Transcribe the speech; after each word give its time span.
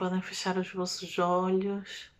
Podem 0.00 0.22
fechar 0.22 0.56
os 0.56 0.72
vossos 0.72 1.18
olhos. 1.18 2.10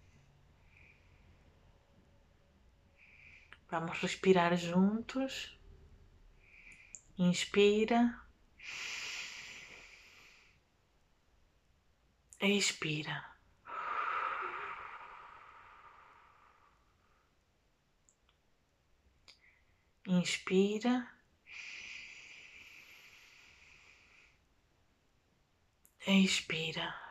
Vamos 3.71 3.99
respirar 4.01 4.55
juntos. 4.55 5.59
Inspira. 7.17 8.21
Expira. 12.39 13.25
Inspira. 20.07 21.09
Expira. 26.07 27.10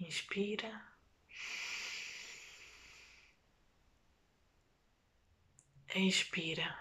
Inspira. 0.00 0.82
Expira. 5.94 6.76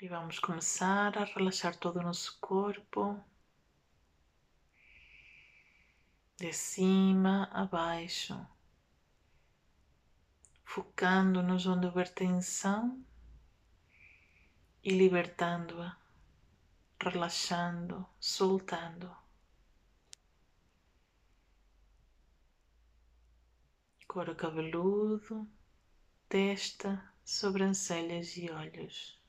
E 0.00 0.08
vamos 0.08 0.38
começar 0.38 1.16
a 1.16 1.24
relaxar 1.24 1.76
todo 1.76 2.00
o 2.00 2.02
nosso 2.02 2.38
corpo, 2.40 3.22
de 6.36 6.52
cima 6.52 7.44
a 7.52 7.66
baixo, 7.66 8.34
focando-nos 10.64 11.66
onde 11.66 11.86
houver 11.86 12.08
tensão 12.08 13.04
e 14.82 14.90
libertando-a, 14.90 15.96
relaxando, 16.98 18.06
soltando. 18.18 19.14
Couro 24.06 24.34
cabeludo, 24.34 25.48
testa, 26.28 27.12
sobrancelhas 27.24 28.36
e 28.36 28.50
olhos. 28.50 29.20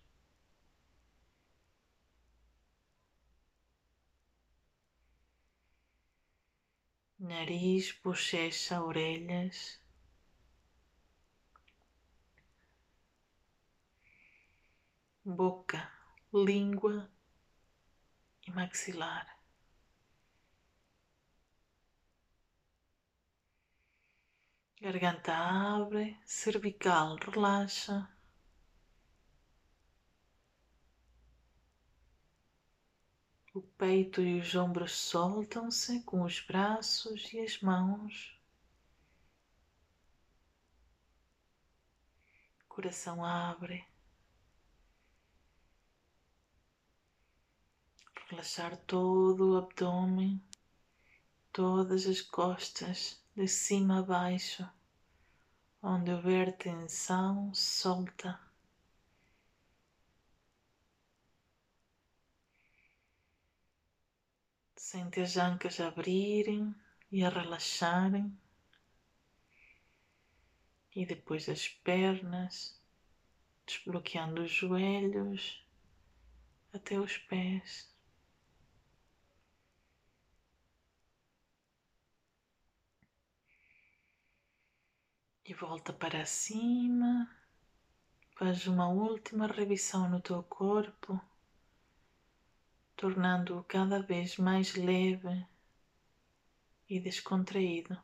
nariz, 7.22 7.96
bochecha, 8.04 8.82
orelhas. 8.82 9.80
Boca, 15.24 15.88
língua 16.34 17.08
e 18.48 18.52
maxilar. 18.52 19.38
Garganta 24.82 25.32
abre, 25.32 26.20
cervical 26.26 27.18
relaxa. 27.18 28.10
O 33.54 33.62
peito 33.62 34.22
e 34.24 34.40
os 34.40 34.56
ombros 34.56 34.94
soltam-se 34.94 36.02
com 36.02 36.24
os 36.24 36.40
braços 36.40 37.32
e 37.32 37.40
as 37.42 37.62
mãos. 37.62 38.36
Coração 42.68 43.24
abre. 43.24 43.91
Relaxar 48.32 48.78
todo 48.88 49.52
o 49.52 49.58
abdômen, 49.58 50.42
todas 51.52 52.08
as 52.08 52.22
costas, 52.22 53.22
de 53.36 53.46
cima 53.46 54.00
a 54.00 54.02
baixo. 54.02 54.66
Onde 55.84 56.12
houver 56.12 56.56
tensão, 56.56 57.54
solta. 57.54 58.40
Sente 64.78 65.20
as 65.20 65.36
ancas 65.36 65.82
abrirem 65.82 66.74
e 67.12 67.26
a 67.26 67.30
relaxarem. 67.30 68.34
E 70.96 71.06
depois 71.06 71.50
as 71.50 71.68
pernas, 71.68 72.80
desbloqueando 73.66 74.44
os 74.44 74.52
joelhos 74.52 75.62
até 76.72 76.98
os 76.98 77.18
pés. 77.18 77.91
E 85.52 85.54
volta 85.54 85.92
para 85.92 86.26
cima. 86.26 87.30
Faz 88.38 88.68
uma 88.68 88.88
última 88.88 89.48
revisão 89.48 90.10
no 90.10 90.22
teu 90.22 90.42
corpo 90.44 91.20
tornando-o 92.96 93.62
cada 93.66 94.02
vez 94.02 94.38
mais 94.38 94.76
leve 94.76 95.46
e 96.90 97.02
descontraído. 97.02 98.02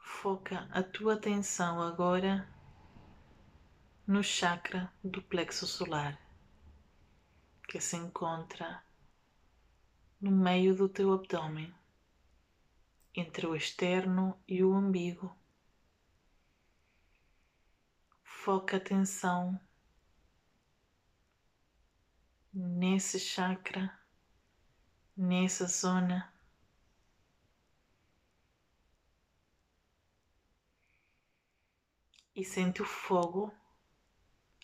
Foca 0.00 0.66
a 0.72 0.82
tua 0.82 1.14
atenção 1.14 1.80
agora 1.80 2.44
no 4.06 4.20
chakra 4.20 4.92
do 5.02 5.22
plexo 5.22 5.64
solar, 5.64 6.18
que 7.68 7.80
se 7.80 7.96
encontra 7.96 8.84
no 10.20 10.32
meio 10.32 10.74
do 10.74 10.88
teu 10.88 11.12
abdômen 11.12 11.72
entre 13.14 13.46
o 13.46 13.54
externo 13.54 14.36
e 14.48 14.64
o 14.64 14.74
umbigo. 14.74 15.36
Foca 18.24 18.76
atenção 18.76 19.60
nesse 22.52 23.20
chakra, 23.20 23.96
nessa 25.16 25.68
zona. 25.68 26.32
E 32.34 32.44
sente 32.44 32.82
o 32.82 32.84
fogo 32.84 33.54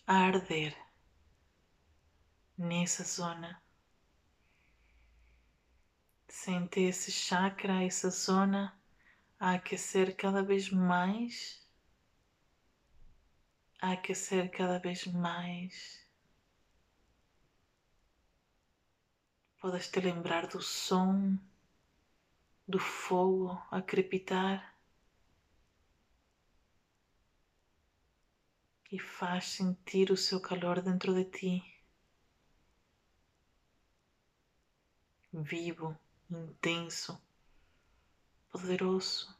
a 0.09 0.15
arder 0.15 0.75
nessa 2.57 3.05
zona. 3.05 3.63
Sente 6.27 6.81
esse 6.81 7.13
chakra, 7.13 7.85
essa 7.85 8.09
zona 8.09 8.75
a 9.39 9.53
aquecer 9.53 10.17
cada 10.17 10.43
vez 10.43 10.71
mais, 10.71 11.63
a 13.83 13.93
aquecer 13.93 14.51
cada 14.51 14.79
vez 14.79 15.07
mais. 15.09 16.03
Podes 19.61 19.89
te 19.89 20.01
lembrar 20.01 20.47
do 20.47 20.63
som 20.63 21.39
do 22.67 22.79
fogo 22.79 23.63
a 23.71 23.83
crepitar 23.83 24.75
e 28.91 28.99
faz 28.99 29.47
sentir 29.47 30.11
o 30.11 30.17
seu 30.17 30.41
calor 30.41 30.81
dentro 30.81 31.15
de 31.15 31.25
ti, 31.25 31.79
vivo 35.33 35.99
intenso, 36.31 37.21
poderoso. 38.51 39.37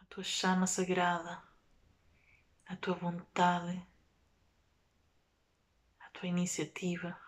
A 0.00 0.04
tua 0.06 0.22
chama 0.22 0.66
sagrada, 0.66 1.42
a 2.66 2.76
tua 2.76 2.94
vontade, 2.94 3.86
a 6.00 6.10
tua 6.10 6.28
iniciativa, 6.28 7.18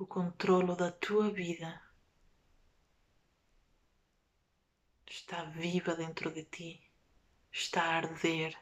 o 0.00 0.06
controlo 0.06 0.74
da 0.74 0.90
tua 0.90 1.30
vida 1.30 1.82
está 5.06 5.44
viva 5.44 5.94
dentro 5.94 6.32
de 6.32 6.44
ti, 6.44 6.90
está 7.52 7.82
a 7.82 7.96
arder. 7.96 8.58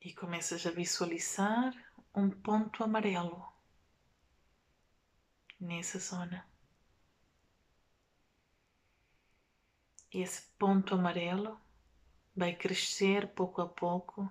E 0.00 0.14
começas 0.14 0.64
a 0.64 0.70
visualizar 0.70 1.74
um 2.14 2.30
ponto 2.30 2.84
amarelo 2.84 3.52
nessa 5.58 5.98
zona. 5.98 6.48
E 10.12 10.20
esse 10.22 10.42
ponto 10.56 10.94
amarelo 10.94 11.65
vai 12.36 12.54
crescer 12.54 13.32
pouco 13.32 13.62
a 13.62 13.68
pouco 13.68 14.30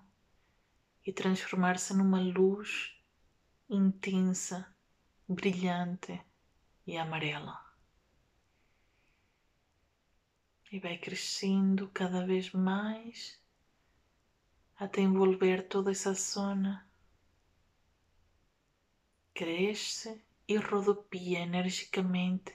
e 1.03 1.11
transformar-se 1.11 1.91
numa 1.95 2.21
luz 2.21 2.95
intensa, 3.67 4.71
brilhante 5.27 6.23
e 6.85 6.97
amarela. 6.97 7.59
E 10.71 10.79
vai 10.79 10.99
crescendo 10.99 11.89
cada 11.89 12.25
vez 12.25 12.51
mais 12.51 13.41
até 14.77 15.01
envolver 15.01 15.67
toda 15.67 15.91
essa 15.91 16.13
zona. 16.13 16.87
Cresce 19.33 20.23
e 20.47 20.57
rodopia 20.57 21.39
energicamente 21.39 22.53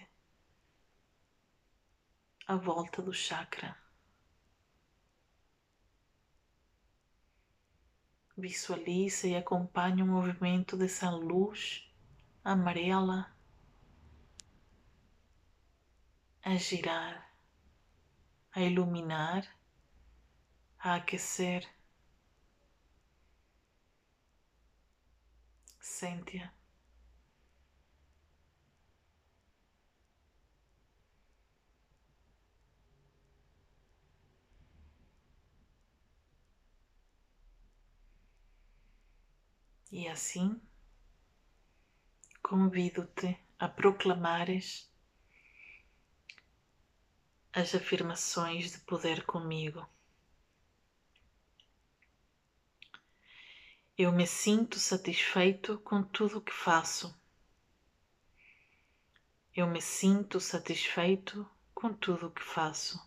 à 2.46 2.56
volta 2.56 3.03
do 3.03 3.12
chakra. 3.12 3.80
Visualiza 8.40 9.26
e 9.26 9.37
acompanha 9.37 10.02
o 10.02 10.06
movimento 10.06 10.75
dessa 10.75 11.10
luz 11.10 11.87
amarela 12.42 13.31
a 16.42 16.56
girar, 16.56 17.31
a 18.50 18.62
iluminar, 18.62 19.46
a 20.78 20.94
aquecer. 20.94 21.69
Sente-a. 25.78 26.59
E 39.92 40.06
assim, 40.06 40.60
convido-te 42.40 43.37
a 43.58 43.69
proclamares 43.69 44.88
as 47.52 47.75
afirmações 47.75 48.70
de 48.70 48.78
poder 48.78 49.26
comigo. 49.26 49.84
Eu 53.98 54.12
me 54.12 54.28
sinto 54.28 54.78
satisfeito 54.78 55.76
com 55.81 56.04
tudo 56.04 56.38
o 56.38 56.40
que 56.40 56.52
faço. 56.52 57.12
Eu 59.52 59.66
me 59.66 59.82
sinto 59.82 60.38
satisfeito 60.38 61.44
com 61.75 61.93
tudo 61.93 62.28
o 62.28 62.31
que 62.31 62.44
faço. 62.44 63.04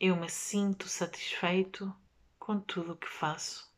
Eu 0.00 0.16
me 0.16 0.28
sinto 0.28 0.88
satisfeito 0.88 1.94
com 2.36 2.60
tudo 2.60 2.94
o 2.94 2.96
que 2.96 3.08
faço. 3.08 3.69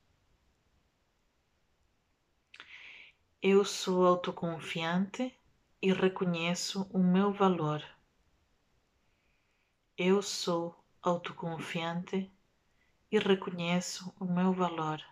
Eu 3.44 3.64
sou 3.64 4.06
autoconfiante 4.06 5.36
e 5.82 5.92
reconheço 5.92 6.88
o 6.92 7.00
meu 7.00 7.32
valor. 7.32 7.82
Eu 9.98 10.22
sou 10.22 10.78
autoconfiante 11.02 12.30
e 13.10 13.18
reconheço 13.18 14.14
o 14.20 14.26
meu 14.26 14.52
valor. 14.52 15.04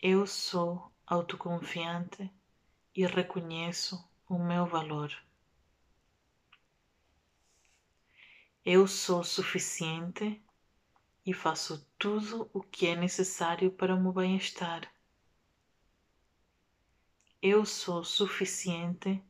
Eu 0.00 0.26
sou 0.26 0.90
autoconfiante 1.06 2.32
e 2.96 3.06
reconheço 3.06 4.02
o 4.26 4.38
meu 4.38 4.64
valor. 4.64 5.12
Eu 8.64 8.88
sou 8.88 9.22
suficiente 9.22 10.42
e 11.26 11.34
faço 11.34 11.86
tudo 11.98 12.48
o 12.54 12.62
que 12.62 12.86
é 12.86 12.96
necessário 12.96 13.70
para 13.70 13.94
o 13.94 14.00
meu 14.00 14.14
bem-estar. 14.14 14.93
Eu 17.46 17.66
sou 17.66 18.02
suficiente 18.02 19.22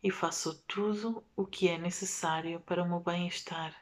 e 0.00 0.08
faço 0.08 0.62
tudo 0.68 1.26
o 1.34 1.44
que 1.44 1.66
é 1.68 1.76
necessário 1.76 2.60
para 2.60 2.80
o 2.80 2.88
meu 2.88 3.00
bem-estar. 3.00 3.74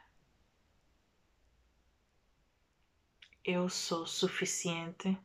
Eu 3.45 3.69
sou 3.69 4.07
suficiente 4.07 5.19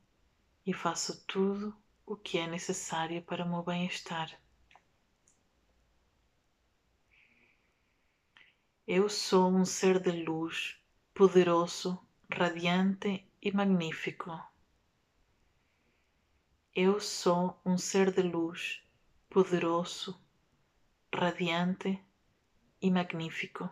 e 0.66 0.74
faço 0.74 1.26
tudo 1.26 1.74
o 2.06 2.18
que 2.18 2.38
é 2.38 2.46
necessário 2.46 3.22
para 3.22 3.46
o 3.46 3.50
meu 3.50 3.64
bem-estar. 3.64 4.38
Eu 8.86 9.08
sou 9.08 9.50
um 9.50 9.64
ser 9.64 10.02
de 10.02 10.12
luz, 10.26 10.78
poderoso, 11.14 11.98
radiante 12.30 13.26
e 13.42 13.54
magnífico. 13.54 14.53
Eu 16.76 17.00
sou 17.00 17.56
um 17.64 17.78
ser 17.78 18.12
de 18.12 18.24
luz, 18.24 18.82
poderoso, 19.30 20.20
radiante 21.14 22.04
e 22.82 22.90
magnífico. 22.90 23.70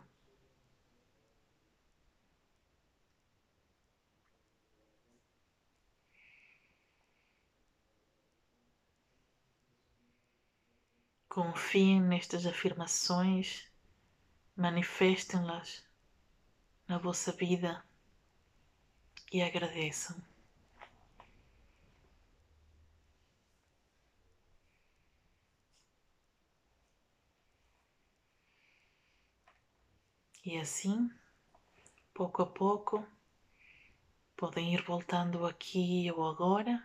Confiem 11.28 12.00
nestas 12.00 12.46
afirmações, 12.46 13.68
manifestem-las 14.56 15.84
na 16.88 17.00
vossa 17.00 17.32
vida 17.32 17.84
e 19.32 19.42
agradeçam. 19.42 20.31
E 30.44 30.58
assim, 30.58 31.08
pouco 32.16 32.42
a 32.42 32.48
pouco, 32.48 33.06
podem 34.36 34.74
ir 34.74 34.82
voltando 34.82 35.46
aqui 35.46 36.12
ou 36.12 36.28
agora. 36.28 36.84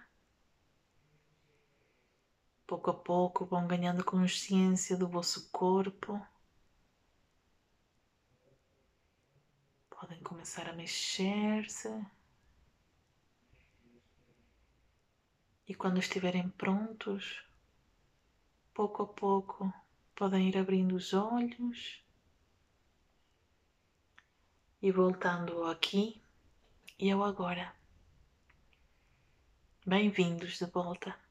Pouco 2.66 2.90
a 2.90 2.94
pouco 2.94 3.46
vão 3.46 3.66
ganhando 3.66 4.04
consciência 4.04 4.94
do 4.94 5.08
vosso 5.08 5.50
corpo. 5.50 6.20
Podem 9.88 10.22
começar 10.22 10.68
a 10.68 10.74
mexer-se. 10.74 11.88
E 15.66 15.74
quando 15.74 15.98
estiverem 15.98 16.50
prontos, 16.50 17.42
pouco 18.74 19.02
a 19.02 19.06
pouco 19.06 19.72
podem 20.14 20.50
ir 20.50 20.58
abrindo 20.58 20.94
os 20.94 21.14
olhos 21.14 22.05
e 24.86 24.92
voltando 24.92 25.64
aqui 25.64 26.22
e 26.96 27.10
ao 27.10 27.24
agora. 27.24 27.74
Bem-vindos 29.84 30.58
de 30.58 30.66
volta. 30.66 31.25